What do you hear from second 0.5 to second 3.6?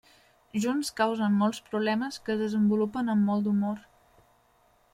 Junts causen molts problemes que es desenvolupen amb molt